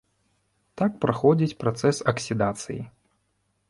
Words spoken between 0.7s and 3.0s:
Там праходзіць працэс аксідацыі.